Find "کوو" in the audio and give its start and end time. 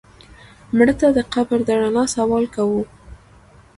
2.55-2.81